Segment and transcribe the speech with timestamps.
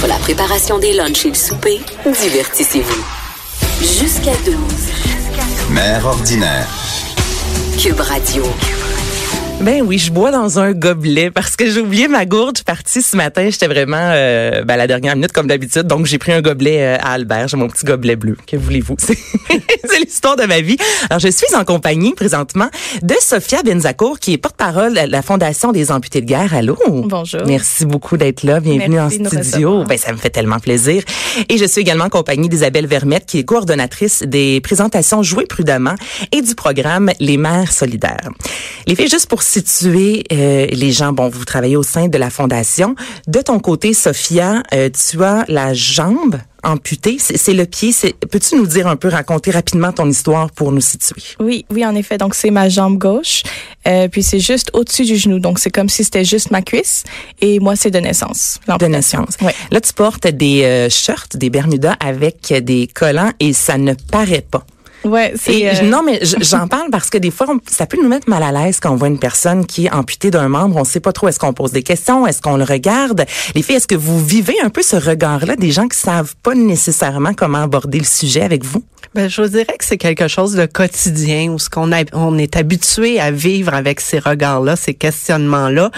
[0.00, 3.04] Entre la préparation des lunchs et le souper, divertissez-vous.
[3.80, 4.56] Jusqu'à 12.
[5.72, 6.66] Mère ordinaire.
[7.78, 8.44] Cube Radio.
[9.62, 12.56] Ben oui, je bois dans un gobelet parce que j'ai oublié ma gourde.
[12.56, 15.82] Je suis partie ce matin, j'étais vraiment euh, ben, à la dernière minute comme d'habitude,
[15.82, 17.48] donc j'ai pris un gobelet euh, à Albert.
[17.48, 18.38] J'ai mon petit gobelet bleu.
[18.46, 18.96] Que voulez-vous?
[19.00, 20.78] C'est l'histoire de ma vie.
[21.10, 22.70] Alors je suis en compagnie présentement
[23.02, 26.54] de Sophia Benzacourt, qui est porte-parole de la Fondation des amputés de guerre.
[26.54, 26.78] Allô?
[26.86, 27.42] Bonjour.
[27.46, 28.60] Merci beaucoup d'être là.
[28.60, 29.84] Bienvenue Merci en studio.
[29.84, 31.02] Ben ça me fait tellement plaisir.
[31.50, 35.96] Et je suis également en compagnie d'Isabelle Vermette, qui est coordonnatrice des présentations Jouer prudemment
[36.32, 38.30] et du programme Les Mères solidaires.
[38.86, 42.30] Les filles, juste pour situer euh, les gens, bon, vous travaillez au sein de la
[42.30, 42.94] fondation.
[43.26, 47.16] De ton côté, Sophia, euh, tu as la jambe amputée.
[47.18, 47.90] C'est le pied.
[47.90, 51.22] C'est- Peux-tu nous dire un peu, raconter rapidement ton histoire pour nous situer?
[51.40, 52.18] Oui, oui, en effet.
[52.18, 53.42] Donc, c'est ma jambe gauche.
[53.88, 55.38] Euh, puis, c'est juste au-dessus du genou.
[55.40, 57.02] Donc, c'est comme si c'était juste ma cuisse.
[57.40, 58.60] Et moi, c'est de naissance.
[58.78, 59.36] de naissance.
[59.42, 59.54] Ouais.
[59.70, 64.44] Là, tu portes des euh, shirts, des bermudas avec des collants et ça ne paraît
[64.48, 64.64] pas.
[65.04, 65.68] Ouais, c'est.
[65.68, 68.42] Euh, non, mais j'en parle parce que des fois, on- ça peut nous mettre mal
[68.42, 70.76] à l'aise quand on voit une personne qui est amputée d'un membre.
[70.76, 71.28] On sait pas trop.
[71.28, 72.26] Est-ce qu'on pose des questions?
[72.26, 73.24] Est-ce qu'on le regarde?
[73.54, 76.54] Les filles, est-ce que vous vivez un peu ce regard-là des gens qui savent pas
[76.54, 78.82] nécessairement comment aborder le sujet avec vous?
[79.14, 82.56] Ben, je vous dirais que c'est quelque chose de quotidien où ce qu'on on est
[82.56, 85.90] habitué à vivre avec ces regards-là, ces questionnements-là.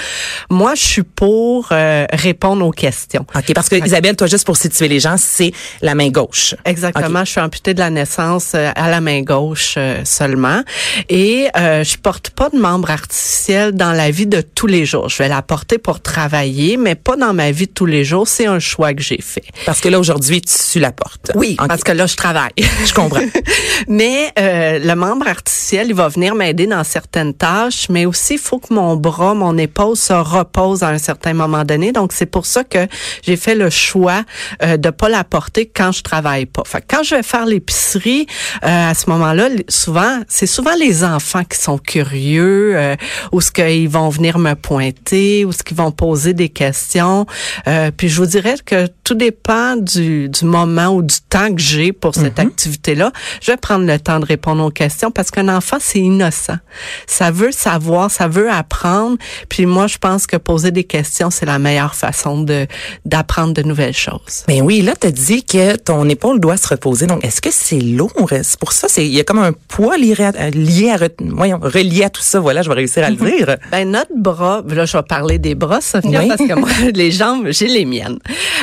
[0.49, 3.27] Moi, je suis pour euh, répondre aux questions.
[3.35, 6.55] OK, parce que Isabelle, toi, juste pour situer les gens, c'est la main gauche.
[6.65, 7.25] Exactement.
[7.27, 10.63] Je suis amputée de la naissance euh, à la main gauche euh, seulement.
[11.09, 15.09] Et euh, je porte pas de membre artificiel dans la vie de tous les jours.
[15.09, 18.29] Je vais la porter pour travailler, mais pas dans ma vie de tous les jours.
[18.29, 19.45] C'est un choix que j'ai fait.
[19.67, 21.33] Parce que là, aujourd'hui, tu la portes.
[21.35, 22.53] Oui, parce que là, je travaille.
[22.87, 23.21] je comprends.
[23.89, 28.39] Mais euh, le membre artificiel, il va venir m'aider dans certaines tâches, mais aussi il
[28.39, 31.93] faut que mon bras, mon épaule se repose à un certain moment donné.
[31.93, 32.87] Donc c'est pour ça que
[33.23, 34.23] j'ai fait le choix
[34.63, 36.63] euh, de pas la porter quand je travaille pas.
[36.65, 38.27] Fait que quand je vais faire l'épicerie,
[38.65, 42.97] euh, à ce moment-là, souvent c'est souvent les enfants qui sont curieux, euh,
[43.33, 47.27] ou ce qu'ils vont venir me pointer, ou ce qu'ils vont poser des questions.
[47.67, 51.61] Euh, puis je vous dirais que tout dépend du, du moment ou du temps que
[51.61, 53.13] j'ai pour cette activité-là.
[53.41, 56.59] Je vais prendre le temps de répondre aux questions parce qu'un enfant, c'est innocent.
[57.07, 59.17] Ça veut savoir, ça veut apprendre.
[59.49, 62.67] Puis moi, je pense que poser des questions, c'est la meilleure façon de
[63.05, 64.45] d'apprendre de nouvelles choses.
[64.47, 67.07] Ben oui, là, tu as dit que ton épaule doit se reposer.
[67.07, 68.13] Donc, est-ce que c'est lourd?
[68.43, 71.59] C'est pour ça, c'est il y a comme un poids lié à, lié à, voyons,
[71.63, 72.41] relié à tout ça.
[72.41, 73.57] Voilà, je vais réussir à le dire.
[73.71, 76.29] Ben notre bras, là je vais parler des bras, Sophia, Oui.
[76.29, 78.19] parce que moi les jambes, j'ai les miennes.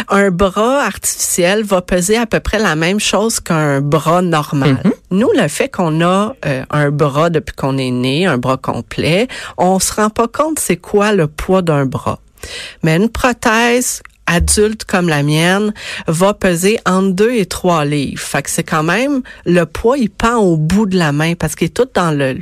[0.10, 4.82] Un bras artificiel va peser à peu près la même chose qu'un bras normal.
[5.12, 9.28] Nous, le fait qu'on a euh, un bras depuis qu'on est né, un bras complet,
[9.58, 12.20] on se rend pas compte c'est quoi le poids d'un bras.
[12.84, 15.74] Mais une prothèse adulte comme la mienne
[16.08, 18.22] va peser entre 2 et 3 livres.
[18.22, 21.56] Fait que c'est quand même le poids, il pend au bout de la main parce
[21.56, 22.40] qu'il est tout dans le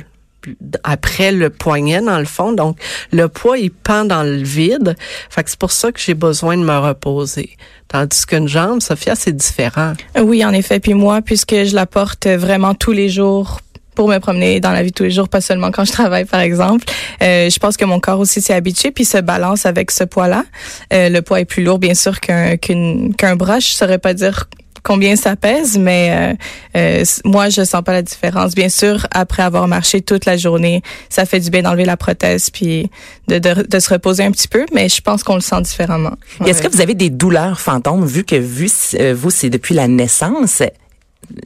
[0.84, 2.52] après le poignet dans le fond.
[2.52, 2.78] Donc
[3.12, 4.94] le poids il pend dans le vide.
[5.30, 7.56] Fait que c'est pour ça que j'ai besoin de me reposer.
[7.88, 9.94] Tandis qu'une jambe, Sophia, c'est différent.
[10.20, 10.78] Oui, en effet.
[10.78, 13.60] Puis moi, puisque je la porte vraiment tous les jours
[13.98, 16.24] pour me promener dans la vie de tous les jours, pas seulement quand je travaille,
[16.24, 16.84] par exemple.
[17.20, 20.44] Euh, je pense que mon corps aussi s'est habitué, puis se balance avec ce poids-là.
[20.92, 23.58] Euh, le poids est plus lourd, bien sûr, qu'un qu'un bras.
[23.58, 24.48] Je saurais pas dire
[24.84, 26.34] combien ça pèse, mais euh,
[26.76, 28.54] euh, moi, je sens pas la différence.
[28.54, 32.50] Bien sûr, après avoir marché toute la journée, ça fait du bien d'enlever la prothèse,
[32.50, 32.88] puis
[33.26, 36.14] de, de, de se reposer un petit peu, mais je pense qu'on le sent différemment.
[36.46, 39.88] Est-ce que vous avez des douleurs fantômes, vu que vu, euh, vous, c'est depuis la
[39.88, 40.62] naissance?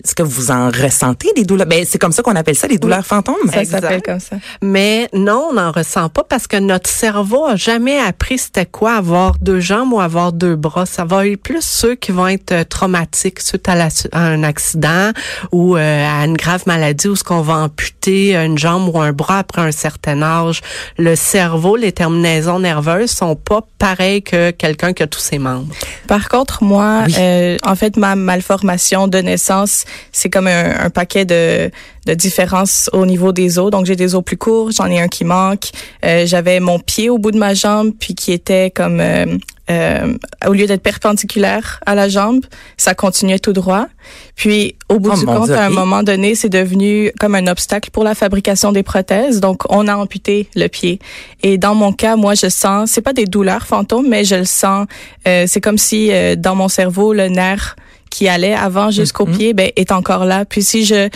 [0.05, 1.67] Est-ce que vous en ressentez des douleurs?
[1.67, 3.37] Ben, c'est comme ça qu'on appelle ça, des douleurs fantômes?
[3.53, 4.37] Ça s'appelle comme ça.
[4.63, 8.95] Mais non, on n'en ressent pas parce que notre cerveau a jamais appris c'était quoi
[8.95, 10.87] avoir deux jambes ou avoir deux bras.
[10.87, 14.43] Ça va être plus ceux qui vont être euh, traumatiques suite à, la- à un
[14.43, 15.11] accident
[15.53, 19.13] ou euh, à une grave maladie où ce qu'on va amputer une jambe ou un
[19.13, 20.61] bras après un certain âge.
[20.99, 25.67] Le cerveau, les terminaisons nerveuses sont pas pareilles que quelqu'un qui a tous ses membres.
[26.07, 27.15] Par contre, moi, Oui.
[27.19, 29.72] euh, en fait, ma malformation de naissance,
[30.13, 31.71] c'est comme un, un paquet de,
[32.07, 33.71] de différences au niveau des os.
[33.71, 35.71] Donc, j'ai des os plus courts, j'en ai un qui manque.
[36.05, 39.27] Euh, J'avais mon pied au bout de ma jambe, puis qui était comme, euh,
[39.71, 40.15] euh,
[40.47, 42.45] au lieu d'être perpendiculaire à la jambe,
[42.77, 43.87] ça continuait tout droit.
[44.35, 47.47] Puis, au bout Oh, du compte, Dieu, à un moment donné, c'est devenu comme un
[47.47, 49.39] obstacle pour la fabrication des prothèses.
[49.39, 50.99] Donc, on a amputé le pied.
[51.45, 54.45] Et dans mon cas, moi, je sens, c'est pas des douleurs fantômes, mais je le
[54.45, 54.87] sens.
[55.25, 57.77] c'est comme si dans mon cerveau, le nerf
[58.13, 59.37] qui allait avant jusqu'au Mhm.
[59.37, 60.45] pied, ben, est encore là.
[60.45, 61.09] Puis si je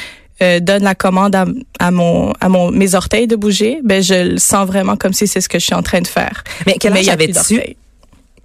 [0.43, 1.45] euh, donne la commande à,
[1.79, 5.27] à mon à mon mes orteils de bouger, ben je le sens vraiment comme si
[5.27, 6.45] c'est ce que je suis en train de faire.
[6.67, 7.61] Mais quel âge avais-tu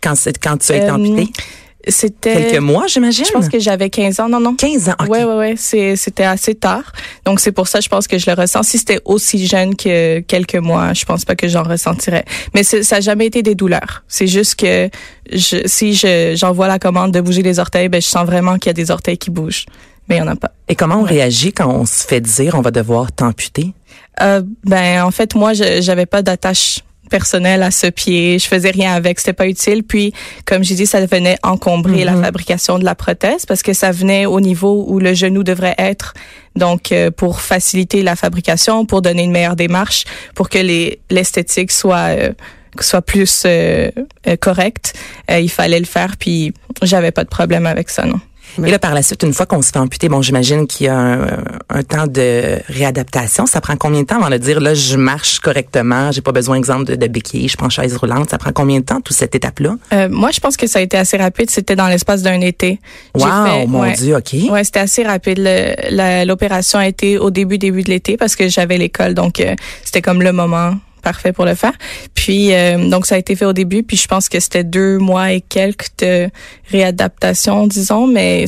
[0.02, 1.30] quand, c'est- quand tu as été Euh, amputée?
[1.88, 3.26] C'était quelques mois, j'imagine?
[3.26, 4.30] Je pense que j'avais 15 ans.
[4.30, 4.56] Non, non.
[4.56, 4.96] 15 ans.
[5.08, 5.54] Ouais, ouais, ouais.
[5.58, 6.92] C'est, c'était assez tard.
[7.26, 8.64] Donc, c'est pour ça, je pense que je le ressens.
[8.64, 12.26] Si c'était aussi jeune que quelques mois, je pense pas que j'en ressentirais.
[12.54, 14.04] Mais ça n'a jamais été des douleurs.
[14.08, 14.90] C'est juste que
[15.32, 18.68] je, si je, j'envoie la commande de bouger les orteils, ben, je sens vraiment qu'il
[18.68, 19.66] y a des orteils qui bougent.
[20.08, 20.52] Mais il y en a pas.
[20.68, 23.74] Et comment on réagit quand on se fait dire on va devoir t'amputer?
[24.22, 26.82] Euh, ben, en fait, moi, je, j'avais pas d'attache
[27.12, 28.40] personnelle à ce pied.
[28.40, 29.20] Je faisais rien avec.
[29.20, 29.84] C'était pas utile.
[29.84, 30.14] Puis,
[30.46, 34.26] comme j'ai dit, ça venait encombrer la fabrication de la prothèse parce que ça venait
[34.26, 36.16] au niveau où le genou devrait être.
[36.56, 41.72] Donc, euh, pour faciliter la fabrication, pour donner une meilleure démarche, pour que les, l'esthétique
[41.72, 42.34] soit, euh,
[42.80, 43.92] soit plus euh,
[44.28, 44.94] euh, correcte,
[45.30, 46.18] euh, il fallait le faire.
[46.18, 48.20] Puis, j'avais pas de problème avec ça, non.
[48.58, 50.90] Et là, par la suite, une fois qu'on se fait amputer, bon, j'imagine qu'il y
[50.90, 51.28] a un,
[51.70, 53.46] un temps de réadaptation.
[53.46, 56.56] Ça prend combien de temps avant de dire, là, je marche correctement, j'ai pas besoin,
[56.58, 58.30] exemple, de, de béquille, je prends chaise roulante?
[58.30, 59.76] Ça prend combien de temps, toute cette étape-là?
[59.94, 61.50] Euh, moi, je pense que ça a été assez rapide.
[61.50, 62.80] C'était dans l'espace d'un été.
[63.16, 63.94] Wow, fait- mon ouais.
[63.94, 64.34] Dieu, OK.
[64.50, 65.40] Ouais, c'était assez rapide.
[66.26, 70.02] L'opération a été au début, début de l'été parce que j'avais l'école, donc euh, c'était
[70.02, 71.74] comme le moment parfait pour le faire.
[72.22, 75.00] Puis euh, donc ça a été fait au début, puis je pense que c'était deux
[75.00, 76.30] mois et quelques de
[76.70, 78.46] réadaptation, disons, mais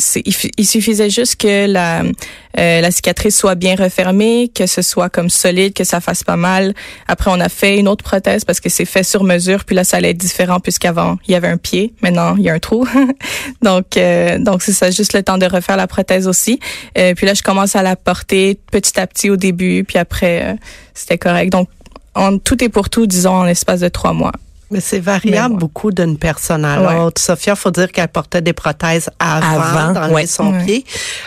[0.57, 5.27] il suffisait juste que la euh, la cicatrice soit bien refermée, que ce soit comme
[5.27, 6.75] solide, que ça fasse pas mal.
[7.07, 9.83] Après, on a fait une autre prothèse parce que c'est fait sur mesure, puis là
[9.83, 12.59] ça allait être différent puisqu'avant il y avait un pied, maintenant il y a un
[12.59, 12.87] trou.
[13.63, 16.59] donc euh, donc c'est ça, juste le temps de refaire la prothèse aussi.
[16.95, 20.43] Euh, puis là je commence à la porter petit à petit au début, puis après
[20.43, 20.53] euh,
[20.93, 21.51] c'était correct.
[21.51, 21.69] Donc
[22.15, 24.31] en tout est pour tout, disons en l'espace de trois mois.
[24.71, 25.59] Mais c'est variable Mais ouais.
[25.59, 26.95] beaucoup d'une personne à Ouais.
[26.95, 27.21] l'autre.
[27.21, 30.25] Sophia, faut dire qu'elle portait des prothèses avant, Avant, d'enlever ouais.
[30.25, 30.65] son Ouais.
[30.65, 30.85] pied.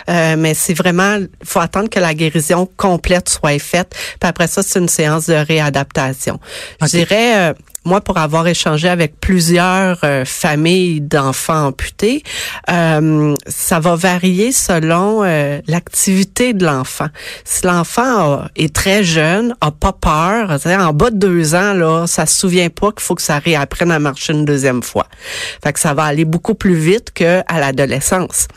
[0.09, 3.95] Euh, mais c'est vraiment, faut attendre que la guérison complète soit faite.
[4.19, 6.39] Puis après ça, c'est une séance de réadaptation.
[6.81, 7.53] Je dirais, euh,
[7.87, 12.21] moi, pour avoir échangé avec plusieurs euh, familles d'enfants amputés,
[12.69, 17.07] euh, ça va varier selon euh, l'activité de l'enfant.
[17.45, 22.25] Si l'enfant est très jeune, a pas peur, en bas de deux ans, là, ça
[22.25, 25.07] se souvient pas qu'il faut que ça réapprenne à marcher une deuxième fois.
[25.63, 28.47] Fait que ça va aller beaucoup plus vite que à l'adolescence.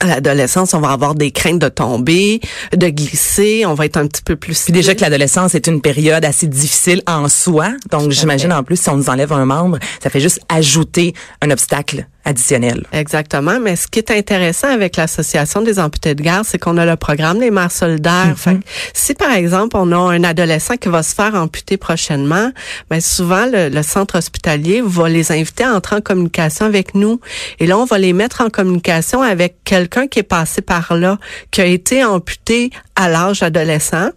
[0.00, 2.40] À l'adolescence, on va avoir des craintes de tomber,
[2.74, 5.82] de glisser, on va être un petit peu plus Puis déjà que l'adolescence est une
[5.82, 7.72] période assez difficile en soi.
[7.90, 11.50] Donc, j'imagine en plus, si on nous enlève un membre, ça fait juste ajouter un
[11.50, 12.84] obstacle additionnel.
[12.92, 13.58] Exactement.
[13.60, 16.96] Mais ce qui est intéressant avec l'Association des amputés de guerre, c'est qu'on a le
[16.96, 18.34] programme des mères solidaires.
[18.36, 18.60] Fait que
[18.92, 22.50] si, par exemple, on a un adolescent qui va se faire amputer prochainement,
[22.90, 27.20] ben souvent, le, le centre hospitalier va les inviter à entrer en communication avec nous.
[27.58, 31.18] Et là, on va les mettre en communication avec quelqu'un qui est passé par là,
[31.50, 34.10] qui a été amputé à l'âge adolescent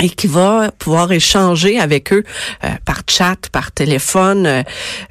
[0.00, 2.24] et qui va pouvoir échanger avec eux
[2.64, 4.62] euh, par chat, par téléphone euh,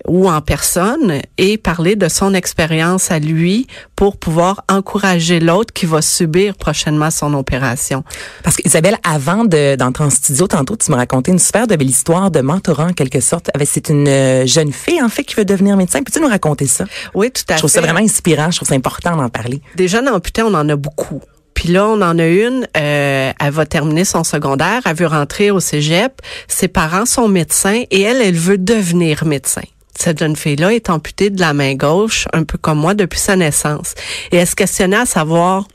[0.07, 5.86] ou en personne et parler de son expérience à lui pour pouvoir encourager l'autre qui
[5.86, 8.04] va subir prochainement son opération.
[8.44, 11.89] Parce qu'Isabelle, avant de- d'entrer en studio, tantôt, tu me racontais une super de belle
[11.89, 13.50] histoire de mentorat, en quelque sorte.
[13.54, 16.01] Avec- C'est une euh, jeune fille, en fait, qui veut devenir médecin.
[16.04, 16.86] Peux-tu nous raconter ça?
[17.13, 17.75] Oui, tout à Je trouve fait.
[17.80, 18.50] ça vraiment inspirant.
[18.51, 19.62] Je trouve ça important d'en parler.
[19.75, 21.22] Des jeunes amputés, on en a beaucoup.
[21.61, 25.51] Puis là, on en a une, euh, elle va terminer son secondaire, elle veut rentrer
[25.51, 26.19] au cégep.
[26.47, 29.61] Ses parents sont médecins et elle, elle veut devenir médecin.
[29.95, 33.35] Cette jeune fille-là est amputée de la main gauche, un peu comme moi, depuis sa
[33.35, 33.94] naissance.
[34.31, 35.68] Et elle se questionnait à savoir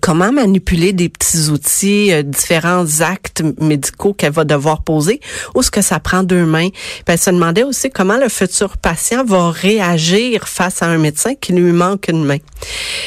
[0.00, 5.20] comment manipuler des petits outils, euh, différents actes médicaux qu'elle va devoir poser,
[5.54, 6.68] ou ce que ça prend deux mains.
[6.70, 11.34] Puis elle se demandait aussi comment le futur patient va réagir face à un médecin
[11.34, 12.38] qui lui manque une main.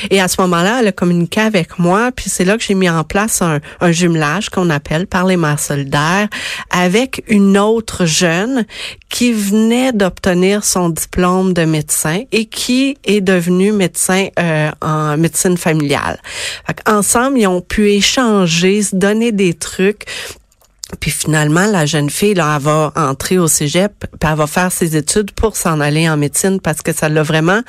[0.09, 2.89] Et à ce moment-là, elle a communiqué avec moi, puis c'est là que j'ai mis
[2.89, 3.59] en place un,
[3.91, 6.27] jumelage qu'on appelle par les mères solidaires
[6.71, 8.65] avec une autre jeune
[9.09, 15.57] qui venait d'obtenir son diplôme de médecin et qui est devenue médecin euh, en médecine
[15.57, 16.19] familiale.
[16.67, 20.05] Fait Ensemble, ils ont pu échanger, se donner des trucs.
[21.01, 24.71] Puis finalement, la jeune fille, là, elle va entrer au cégep, puis elle va faire
[24.71, 27.61] ses études pour s'en aller en médecine parce que ça l'a vraiment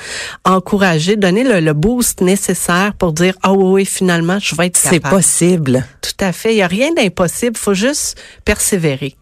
[0.45, 4.77] encouragé, donné le, le boost nécessaire pour dire, ah oui, oui, finalement, je vais être
[4.77, 5.17] C'est capable.
[5.17, 5.85] possible.
[6.01, 6.53] Tout à fait.
[6.53, 7.57] Il n'y a rien d'impossible.
[7.57, 9.17] faut juste persévérer.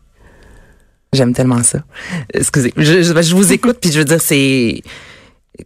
[1.15, 1.79] J'aime tellement ça.
[2.35, 4.83] Excusez, je, je, je vous écoute puis je veux dire c'est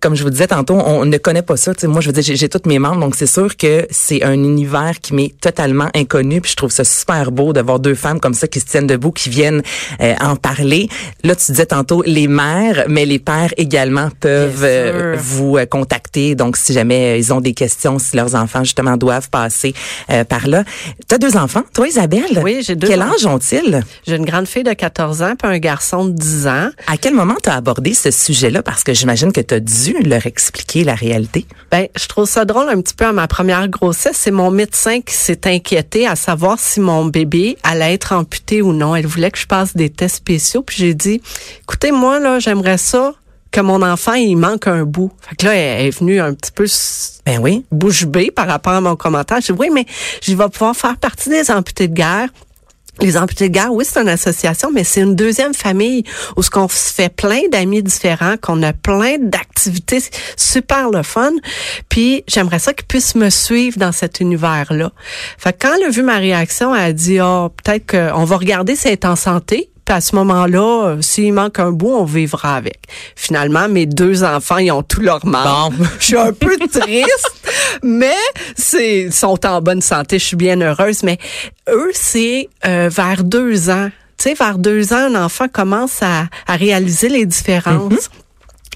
[0.01, 1.75] comme je vous disais tantôt, on ne connaît pas ça.
[1.75, 4.23] Tu sais, moi, je veux dire, j'ai- toutes mes membres, donc c'est sûr que c'est
[4.25, 6.41] un univers qui m'est totalement inconnu.
[6.41, 8.87] Puis je trouve ça super beau de voir deux femmes comme ça qui se tiennent
[8.87, 9.63] debout, qui viennent
[10.01, 10.89] euh, en parler.
[11.25, 16.35] Là, tu disais tantôt les mères, mais les pères également peuvent euh, vous euh, contacter.
[16.35, 19.75] Donc, si jamais euh, ils ont des questions, si leurs enfants justement doivent passer
[20.11, 20.65] euh, par là.
[21.09, 22.41] Tu as deux enfants, toi, Isabelle?
[22.43, 23.83] Oui, j'ai deux Quel âge ont-ils?
[24.07, 26.69] J'ai une grande fille de 14 ans puis un garçon de 10 ans.
[26.87, 28.63] À quel moment tu as abordé ce sujet-là?
[28.63, 31.47] Parce que j'imagine que tu as dû dû leur expliquer la réalité?
[31.71, 34.17] Ben, je trouve ça drôle un petit peu à ma première grossesse.
[34.17, 38.73] C'est mon médecin qui s'est inquiété à savoir si mon bébé allait être amputé ou
[38.73, 38.95] non.
[38.95, 40.63] Elle voulait que je passe des tests spéciaux.
[40.63, 41.21] Puis j'ai dit,
[41.63, 43.15] écoutez, moi, là, j'aimerais ça
[43.51, 45.11] que mon enfant, il manque un bout.
[45.29, 46.67] Fait que là, elle est venue un petit peu
[47.27, 47.65] ben oui.
[47.73, 49.41] bouche bée par rapport à mon commentaire.
[49.41, 49.87] Je dis, oui, mais
[50.23, 52.29] je vais pouvoir faire partie des amputés de guerre.
[53.03, 56.05] Les amputés de guerre, oui, c'est une association, mais c'est une deuxième famille
[56.37, 60.03] où ce qu'on se fait plein d'amis différents, qu'on a plein d'activités
[60.37, 61.33] super le fun.
[61.89, 64.93] Puis j'aimerais ça qu'ils puissent me suivre dans cet univers-là.
[65.39, 68.37] Fait que quand elle a vu ma réaction, elle a dit, oh, peut-être qu'on va
[68.37, 72.05] regarder si elle est en santé à ce moment-là, euh, s'il manque un bout, on
[72.05, 72.81] vivra avec.
[73.17, 75.49] Finalement, mes deux enfants, ils ont tout leur mal.
[75.99, 77.33] Je suis un peu triste,
[77.83, 78.17] mais
[78.57, 80.19] c'est sont en bonne santé.
[80.19, 81.03] Je suis bien heureuse.
[81.03, 81.19] Mais
[81.69, 83.91] eux, c'est euh, vers deux ans.
[84.19, 87.93] Tu sais, vers deux ans, un enfant commence à, réaliser les différences.
[87.93, 88.09] Mm-hmm.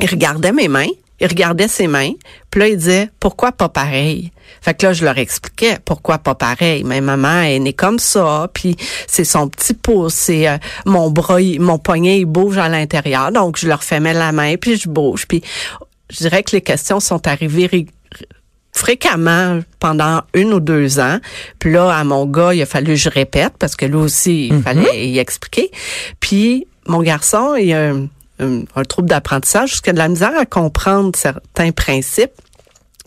[0.01, 0.87] Il regardait mes mains
[1.21, 2.13] il regardait ses mains,
[2.51, 4.33] puis là, il disait, pourquoi pas pareil?
[4.61, 6.85] Fait que là, je leur expliquais, pourquoi pas pareil?
[6.85, 10.57] Ma maman est née comme ça, puis c'est son petit pouce, c'est euh,
[10.87, 14.57] mon bras, mon poignet, il bouge à l'intérieur, donc je leur fais mettre la main,
[14.57, 15.27] puis je bouge.
[15.27, 15.43] Puis
[16.11, 17.87] je dirais que les questions sont arrivées
[18.73, 21.19] fréquemment pendant une ou deux ans.
[21.61, 24.49] Puis là, à mon gars, il a fallu que je répète, parce que lui aussi,
[24.49, 24.63] il mm-hmm.
[24.63, 25.71] fallait y expliquer.
[26.21, 28.09] Puis mon garçon, il a un,
[28.89, 32.33] trouble d'apprentissage, jusqu'à de la misère à comprendre certains principes.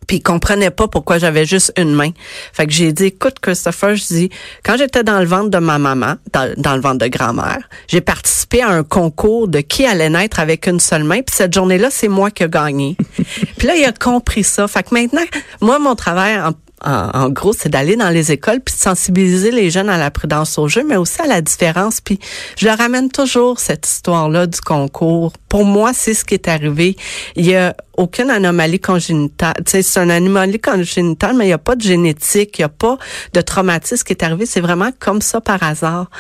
[0.07, 2.11] Puis il comprenait pas pourquoi j'avais juste une main.
[2.53, 4.29] Fait que j'ai dit, écoute, Christopher, je dis,
[4.63, 7.99] quand j'étais dans le ventre de ma maman, dans, dans le ventre de grand-mère, j'ai
[7.99, 11.21] participé à un concours de qui allait naître avec une seule main.
[11.21, 12.95] Puis cette journée-là, c'est moi qui ai gagné.
[13.57, 14.65] puis là, il a compris ça.
[14.69, 15.25] Fait que maintenant,
[15.59, 16.53] moi, mon travail en
[16.85, 20.59] en, gros, c'est d'aller dans les écoles puis de sensibiliser les jeunes à la prudence
[20.59, 22.01] au jeu, mais aussi à la différence.
[22.01, 22.19] Puis
[22.55, 25.33] je leur ramène toujours cette histoire-là du concours.
[25.49, 26.95] Pour moi, c'est ce qui est arrivé.
[27.35, 29.55] Il y a aucune anomalie congénitale.
[29.65, 32.97] c'est une anomalie congénitale, mais il n'y a pas de génétique, il n'y a pas
[33.33, 34.45] de traumatisme qui est arrivé.
[34.45, 36.11] C'est vraiment comme ça par hasard.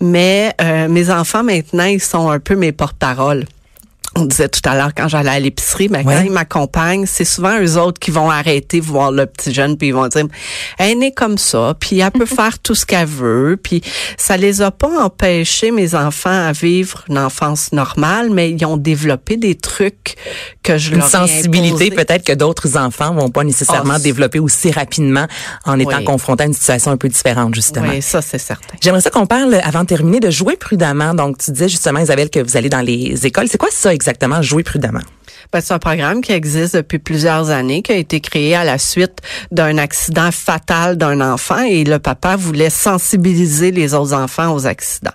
[0.00, 3.44] Mais euh, mes enfants, maintenant, ils sont un peu mes porte-paroles
[4.16, 7.60] on disait tout à l'heure quand j'allais à l'épicerie, mais quand ils m'accompagnent, c'est souvent
[7.60, 10.26] eux autres qui vont arrêter voir le petit jeune puis ils vont dire
[10.78, 13.82] elle est née comme ça, puis elle peut faire tout ce qu'elle veut, puis
[14.16, 18.76] ça les a pas empêchés mes enfants à vivre une enfance normale, mais ils ont
[18.76, 20.16] développé des trucs
[20.62, 24.70] que je une leur sensibilité peut-être que d'autres enfants vont pas nécessairement oh, développer aussi
[24.70, 25.26] rapidement
[25.64, 27.88] en étant confrontés à une situation un peu différente justement.
[27.88, 28.76] Oui, ça c'est certain.
[28.80, 31.14] J'aimerais ça qu'on parle avant de terminer de jouer prudemment.
[31.14, 34.40] Donc tu disais justement Isabelle que vous allez dans les écoles, c'est quoi ça exactement,
[34.40, 35.02] jouer prudemment?
[35.52, 38.78] Ben, c'est un programme qui existe depuis plusieurs années, qui a été créé à la
[38.78, 39.18] suite
[39.50, 45.10] d'un accident fatal d'un enfant et le papa voulait sensibiliser les autres enfants aux accidents.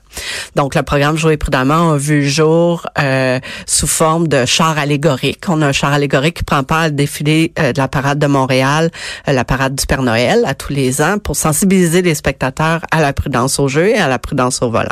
[0.56, 5.46] Donc, le programme Jouer prudemment a vu jour euh, sous forme de char allégorique.
[5.48, 8.28] On a un char allégorique qui prend part au défilé euh, de la parade de
[8.28, 8.92] Montréal,
[9.30, 13.02] euh, la parade du Père Noël à tous les ans pour sensibiliser les spectateurs à
[13.02, 14.90] la prudence au jeu et à la prudence au volant.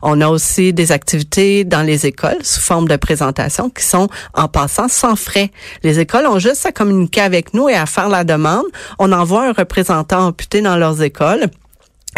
[0.00, 4.48] On a aussi des activités dans les écoles sous forme de présentation qui sont en
[4.68, 5.50] sans frais.
[5.82, 8.64] Les écoles ont juste à communiquer avec nous et à faire la demande.
[8.98, 11.48] On envoie un représentant amputé dans leurs écoles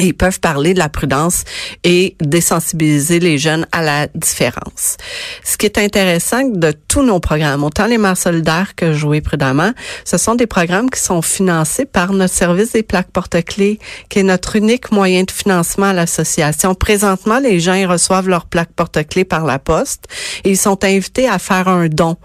[0.00, 1.44] ils peuvent parler de la prudence
[1.84, 4.96] et désensibiliser les jeunes à la différence.
[5.44, 9.72] Ce qui est intéressant de tous nos programmes, autant les mères solidaires que Jouer prudemment,
[10.04, 14.24] ce sont des programmes qui sont financés par notre service des plaques porte-clés, qui est
[14.24, 16.74] notre unique moyen de financement à l'association.
[16.74, 20.06] Présentement, les gens reçoivent leurs plaques porte-clés par la poste
[20.42, 22.16] et ils sont invités à faire un don.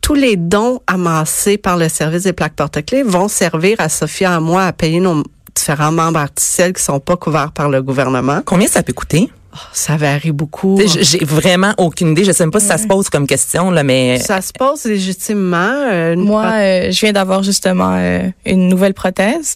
[0.00, 4.34] Tous les dons amassés par le service des plaques porte-clés vont servir à Sophia et
[4.34, 5.22] à moi à payer nos
[5.56, 8.40] différents membres artificiels qui sont pas couverts par le gouvernement.
[8.44, 9.30] Combien ça peut coûter?
[9.56, 10.78] Oh, ça varie beaucoup.
[11.00, 12.24] J'ai vraiment aucune idée.
[12.24, 14.84] Je sais même pas si ça se pose comme question là, mais ça se pose
[14.84, 15.72] légitimement.
[15.90, 19.54] Euh, Moi, euh, je viens d'avoir justement euh, une nouvelle prothèse.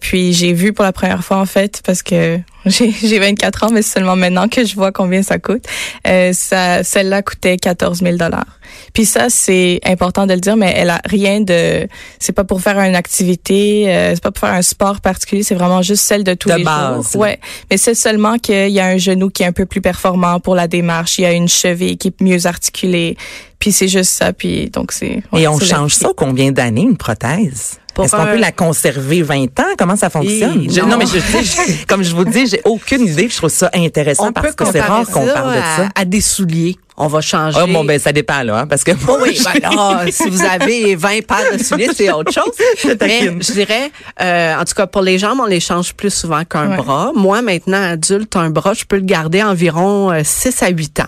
[0.00, 3.82] puis j'ai vu pour la première fois en fait parce que j'ai 24 ans, mais
[3.82, 5.64] c'est seulement maintenant que je vois combien ça coûte.
[6.04, 8.58] ça, celle-là coûtait 14 000 dollars.
[8.92, 11.86] Puis ça, c'est important de le dire, mais elle a rien de.
[12.18, 15.54] C'est pas pour faire une activité, euh, c'est pas pour faire un sport particulier, c'est
[15.54, 17.12] vraiment juste celle de tous les base.
[17.12, 17.22] jours.
[17.22, 17.38] Ouais,
[17.70, 20.54] mais c'est seulement qu'il y a un genou qui est un peu plus performant pour
[20.54, 23.16] la démarche, il y a une cheville qui est mieux articulée.
[23.58, 24.32] Puis c'est juste ça.
[24.32, 25.22] Puis donc c'est.
[25.36, 27.78] Et on change ça combien d'années une prothèse?
[28.02, 29.74] Est-ce qu'on peut la conserver 20 ans?
[29.78, 30.66] Comment ça fonctionne?
[30.86, 30.96] non.
[30.98, 33.28] mais je, comme je vous dis, j'ai aucune idée.
[33.28, 35.88] Je trouve ça intéressant parce que c'est rare qu'on parle de ça.
[35.94, 37.58] À des souliers on va changer.
[37.62, 38.90] Oh, bon, ben, ça dépend, là, hein, parce que
[39.22, 42.52] oui, ben, si vous avez 20 paires de souliers, c'est autre chose.
[43.00, 43.90] Mais je dirais,
[44.20, 47.12] euh, en tout cas, pour les jambes, on les change plus souvent qu'un bras.
[47.14, 51.04] Moi, maintenant, adulte, un bras, je peux le garder environ 6 euh, à 8 ans.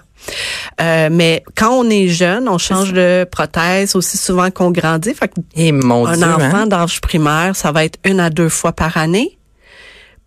[0.81, 5.15] Euh, mais quand on est jeune, on change de prothèse aussi souvent qu'on grandit.
[5.15, 6.37] Fait que Et mon un Dieu, hein?
[6.37, 9.39] enfant d'âge primaire, ça va être une à deux fois par année.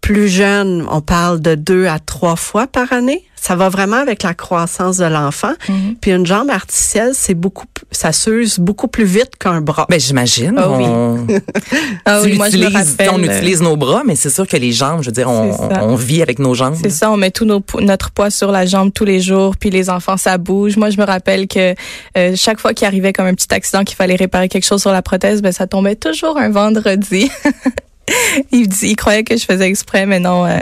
[0.04, 3.24] Plus jeune, on parle de deux à trois fois par année.
[3.38, 5.54] Ça va vraiment avec la croissance de l'enfant.
[5.70, 5.96] Mhm.
[6.02, 9.86] Puis une jambe artificielle, c'est beaucoup, ça s'use beaucoup plus vite qu'un bras.
[9.90, 10.56] Ben, j'imagine.
[10.58, 10.84] Ah oui.
[10.86, 11.26] on,
[12.06, 13.12] Ah oui, moi je me rappelle.
[13.14, 15.96] on euh, utilise nos bras, mais c'est sûr que les jambes, je veux dire, on,
[15.96, 16.76] vit avec nos jambes.
[16.82, 19.70] C'est ça, on met tout nos notre poids sur la jambe tous les jours, puis
[19.70, 20.76] les enfants ça bouge.
[20.76, 21.76] Moi, je me rappelle que
[22.18, 24.92] euh, chaque fois qu'il arrivait comme un petit accident qu'il fallait réparer quelque chose sur
[24.92, 27.32] la prothèse, ben ça tombait toujours un vendredi.
[28.52, 30.46] il, dit, il croyait que je faisais exprès, mais non.
[30.46, 30.58] euh,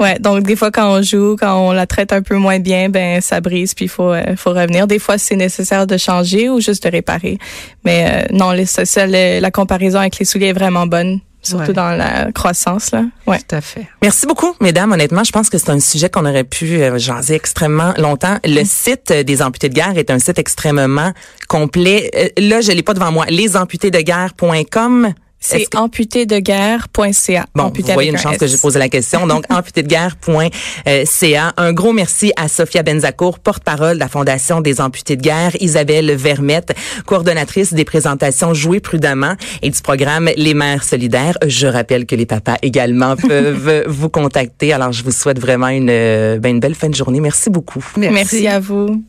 [0.00, 2.88] ouais, donc des fois quand on joue, quand on la traite un peu moins bien,
[2.88, 4.86] ben ça brise, puis il faut euh, faut revenir.
[4.86, 7.38] Des fois c'est nécessaire de changer ou juste de réparer.
[7.84, 11.20] Mais euh, non, les, ça, ça, le- la comparaison avec les souliers est vraiment bonne,
[11.42, 11.72] surtout Ouais.
[11.74, 13.04] dans la croissance là.
[13.26, 13.38] Ouais.
[13.46, 13.86] Tout à fait.
[14.02, 14.92] Merci beaucoup, mesdames.
[14.92, 18.38] Honnêtement, je pense que c'est un sujet qu'on aurait pu euh, jaser extrêmement longtemps.
[18.44, 18.66] Le Mm.
[18.66, 21.12] site euh, des amputés de guerre est un site extrêmement
[21.48, 22.10] complet.
[22.16, 23.26] Euh, là, je l'ai pas devant moi.
[23.28, 25.14] Lesamputéesdeguerre.com.
[25.46, 27.46] C'est que- amputédeguerre.ca.
[27.54, 29.26] Bon, Amputé vous voyez une un chance que j'ai posé la question.
[29.26, 31.52] Donc, amputédeguerre.ca.
[31.56, 36.12] Un gros merci à Sophia Benzacourt, porte-parole de la Fondation des amputés de guerre, Isabelle
[36.14, 36.74] Vermette,
[37.06, 41.36] coordonnatrice des présentations Jouer prudemment et du programme Les mères solidaires.
[41.46, 44.72] Je rappelle que les papas également peuvent vous contacter.
[44.72, 47.20] Alors, je vous souhaite vraiment une, euh, ben, une belle fin de journée.
[47.20, 47.84] Merci beaucoup.
[47.96, 49.02] Merci à vous.